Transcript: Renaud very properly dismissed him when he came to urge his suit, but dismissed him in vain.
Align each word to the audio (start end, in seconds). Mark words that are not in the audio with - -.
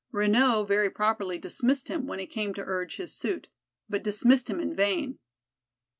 Renaud 0.11 0.63
very 0.63 0.89
properly 0.89 1.37
dismissed 1.37 1.87
him 1.87 2.07
when 2.07 2.17
he 2.17 2.25
came 2.25 2.55
to 2.55 2.63
urge 2.65 2.95
his 2.95 3.13
suit, 3.15 3.49
but 3.87 4.03
dismissed 4.03 4.49
him 4.49 4.59
in 4.59 4.75
vain. 4.75 5.19